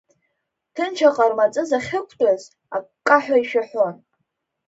Ҭынч 0.73 0.97
аҟармаҵыс 1.09 1.69
ахьықәтәаз, 1.77 2.41
аккаҳәа 2.75 3.37
ишәаҳәон. 3.41 3.95